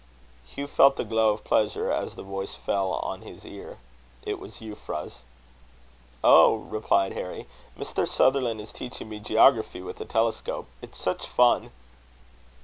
Hugh 0.47 0.65
felt 0.65 0.99
a 0.99 1.03
glow 1.03 1.29
of 1.31 1.43
pleasure 1.43 1.91
as 1.91 2.15
the 2.15 2.23
voice 2.23 2.55
fell 2.55 2.91
on 2.93 3.21
his 3.21 3.45
ear. 3.45 3.77
It 4.23 4.39
was 4.39 4.55
Euphra's. 4.59 5.21
"Oh!" 6.23 6.55
replied 6.55 7.13
Harry, 7.13 7.45
"Mr. 7.77 8.07
Sutherland 8.07 8.59
is 8.59 8.71
teaching 8.71 9.09
me 9.09 9.19
geography 9.19 9.83
with 9.83 10.01
a 10.01 10.05
telescope. 10.05 10.65
It's 10.81 10.97
such 10.97 11.27
fun!" 11.27 11.69